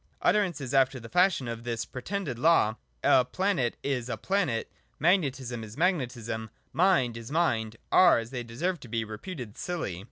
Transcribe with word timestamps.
Utterances 0.23 0.73
after 0.73 0.99
the 0.99 1.09
fashion 1.09 1.47
of 1.47 1.63
this 1.63 1.85
pre 1.85 2.01
tended 2.01 2.39
law 2.39 2.75
(A 3.03 3.23
planet 3.23 3.77
is— 3.83 4.09
a 4.09 4.17
planet; 4.17 4.71
Magnetism 4.97 5.63
is— 5.63 5.77
magnetism; 5.77 6.49
Mind 6.73 7.17
is— 7.17 7.29
mind) 7.31 7.75
are, 7.91 8.17
as 8.17 8.31
they 8.31 8.41
deserve 8.41 8.79
to 8.79 8.87
be, 8.87 9.03
reputed 9.05 9.59
silly. 9.59 9.99